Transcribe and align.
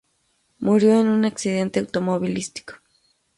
Murió 0.57 0.99
en 0.99 1.09
un 1.09 1.25
accidente 1.25 1.79
automovilístico. 1.79 2.73